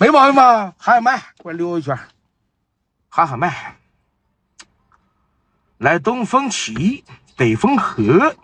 [0.00, 0.74] 没毛病吧？
[0.78, 1.98] 喊喊麦，过来溜一圈，
[3.08, 3.76] 喊喊麦。
[5.78, 7.04] 来东风起，
[7.36, 8.36] 北风和，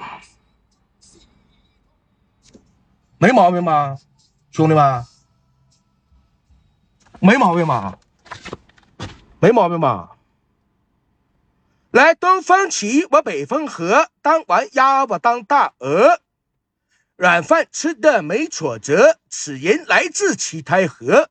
[3.18, 3.96] 没毛病吧，
[4.50, 5.06] 兄弟们？
[7.20, 7.98] 没毛病吧？
[9.38, 10.16] 没毛病吧？
[11.92, 16.20] 来东风起，我北风和，当完鸭我当大鹅，
[17.14, 21.30] 软饭吃的没挫折，此人来自七台河，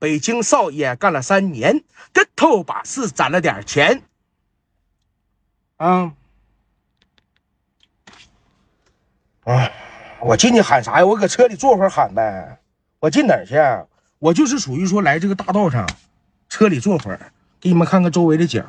[0.00, 4.02] 北京少爷干了三年，跟头把式攒了点钱。
[5.76, 6.12] 啊，
[9.44, 9.70] 啊！
[10.20, 11.06] 我进去喊啥呀？
[11.06, 12.58] 我搁车里坐会儿喊呗。
[12.98, 13.56] 我进哪儿去？
[14.18, 15.86] 我就是属于说来这个大道上，
[16.48, 18.64] 车里坐会儿，给你们看看周围的景。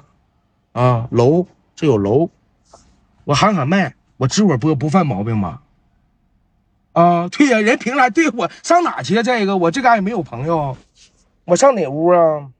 [0.74, 2.30] 啊，楼这有楼，
[3.24, 5.62] 我喊喊麦，我直会播不犯毛病吧？
[6.94, 9.24] 啊，对呀，人凭啥对我上哪去啊？
[9.24, 10.78] 再一个，我这嘎也没有朋友，
[11.46, 12.52] 我上哪屋啊？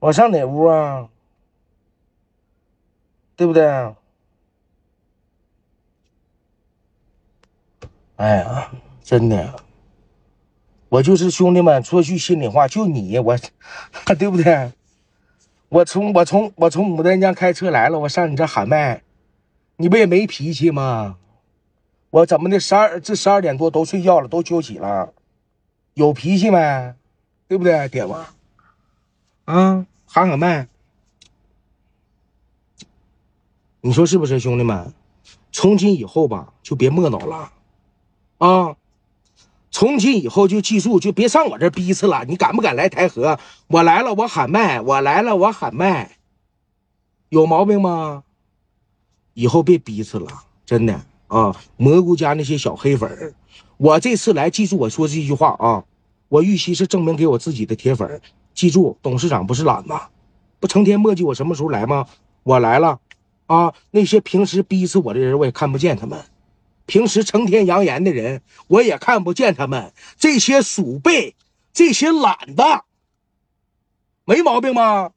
[0.00, 1.08] 我上哪屋啊？
[3.36, 3.64] 对不对？
[8.16, 8.70] 哎呀，
[9.02, 9.62] 真的，
[10.90, 13.36] 我就是兄弟们说句心里话，就你我，
[14.18, 14.72] 对不对？
[15.70, 19.02] 我从我从我从牡丹江开车来了，我上你这喊麦，
[19.76, 21.16] 你不也没脾气吗？
[22.10, 22.58] 我怎么的？
[22.60, 25.14] 十二这十二点多都睡觉了，都休息了，
[26.00, 26.94] 有脾气没？
[27.46, 28.14] 对不对，爹子？
[29.44, 30.66] 啊，喊喊麦。
[33.82, 34.94] 你说是不是，兄弟们？
[35.52, 37.52] 从今以后吧，就别磨叨了，
[38.38, 38.76] 啊！
[39.70, 42.24] 从今以后就记住，就别上我这逼次了。
[42.24, 43.38] 你敢不敢来台河？
[43.66, 46.16] 我来了，我喊麦；我来了，我喊麦。
[47.28, 48.24] 有毛病吗？
[49.34, 51.54] 以后别逼次了，真的啊！
[51.76, 53.34] 蘑菇家那些小黑粉
[53.76, 55.84] 我这次来，记住我说这句话啊！
[56.30, 58.22] 我玉溪是证明给我自己的铁粉
[58.54, 59.92] 记住，董事长不是懒子，
[60.60, 62.06] 不成天磨叽我什么时候来吗？
[62.44, 63.00] 我来了。
[63.46, 66.20] 啊，那些平时逼死我的人，我也看不见他们；
[66.86, 69.92] 平时成天扬言的人，我也看不见他们。
[70.16, 71.34] 这些鼠辈，
[71.72, 72.84] 这些懒的，
[74.24, 75.10] 没毛病吗？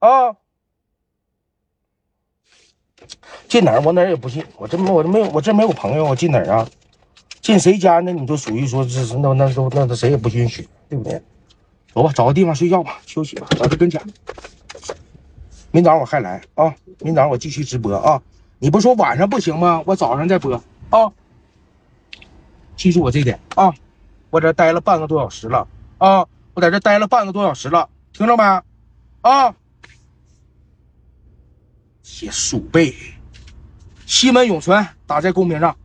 [0.00, 0.34] 啊，
[3.46, 6.68] 进哪儿我哪儿也不进，我这我这没有，我这没有朋友，我进哪儿啊？
[7.42, 8.12] 进谁家呢？
[8.12, 11.20] 你就属于说这是那那都那那谁也不允许，对不对？
[11.92, 14.00] 走吧，找个地方睡觉吧，休息吧，在这跟前。
[15.72, 16.74] 明早我还来啊！
[17.00, 18.22] 明早我继续直播啊！
[18.58, 19.82] 你不说晚上不行吗？
[19.86, 20.54] 我早上再播
[20.90, 21.12] 啊！
[22.76, 23.74] 记住我这点啊！
[24.30, 25.66] 我这待了半个多小时了
[25.98, 26.26] 啊！
[26.54, 28.62] 我在这待了半个多小时了，听着没？
[29.22, 29.54] 啊！
[32.02, 32.94] 些鼠辈，
[34.06, 35.76] 西门永存打在公屏上，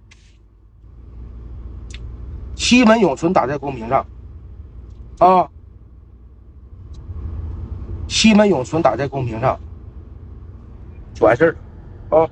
[2.68, 4.06] 西门永存打在公屏上
[5.20, 5.48] 啊！
[8.10, 9.58] 西门永存打在公屏上。
[11.14, 11.56] 就完事儿
[12.10, 12.28] 了啊！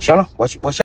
[0.00, 0.80] 行了，我去，我下。